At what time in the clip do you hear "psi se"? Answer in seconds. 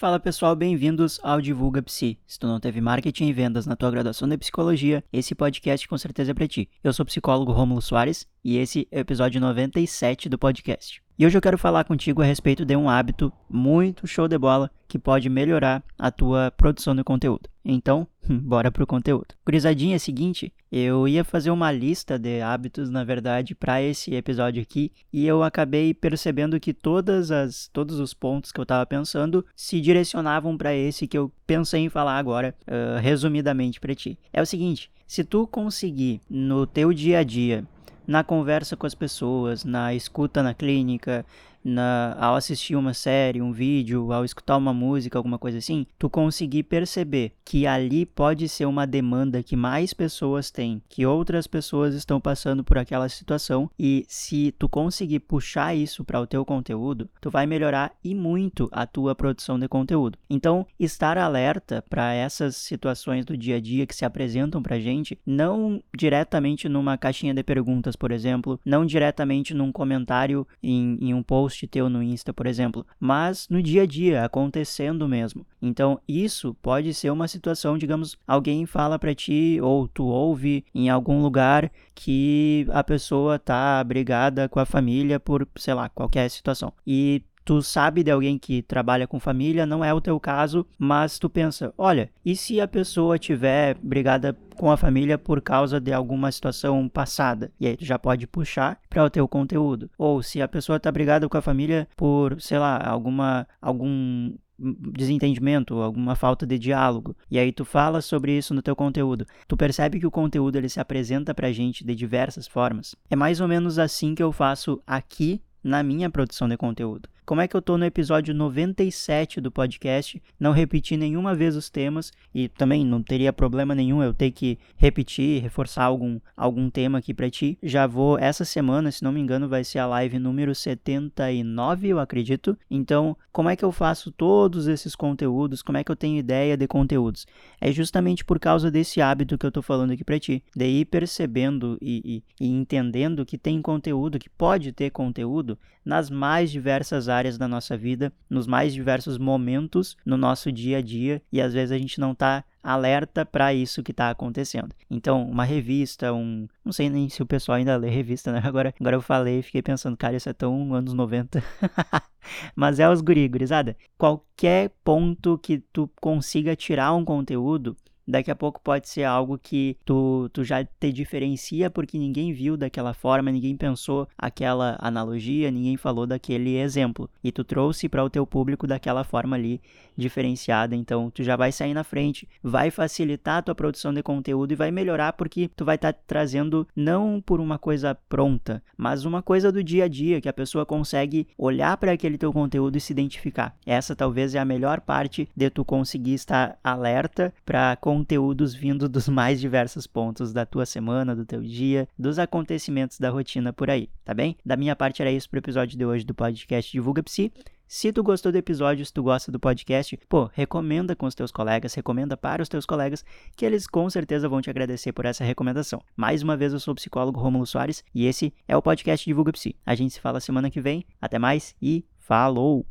1.82-2.38, 207.02-207.92